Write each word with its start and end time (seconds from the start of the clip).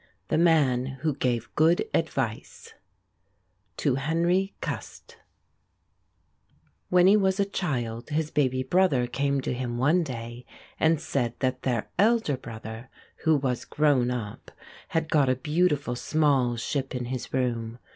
THE 0.29 0.37
MAN 0.39 0.85
WHO 1.03 1.13
GAVE 1.13 1.53
GOOD 1.55 1.85
ADVICE 1.93 2.73
To 3.77 3.93
Henry 3.97 4.55
Cust 4.59 5.17
When 6.89 7.05
he 7.05 7.15
was 7.15 7.39
a 7.39 7.45
child 7.45 8.09
his 8.09 8.31
baby 8.31 8.63
brother 8.63 9.05
came 9.05 9.41
to 9.41 9.53
him 9.53 9.77
one 9.77 10.01
day 10.01 10.43
and 10.79 10.99
said 10.99 11.35
that 11.41 11.61
their 11.61 11.91
elder 11.99 12.35
brother, 12.35 12.89
who 13.25 13.35
was 13.35 13.63
grown 13.63 14.09
up, 14.09 14.49
had 14.87 15.07
got 15.07 15.29
a 15.29 15.35
beautiful 15.35 15.95
small 15.95 16.55
ship 16.57 16.95
in 16.95 17.05
his 17.05 17.31
room. 17.31 17.77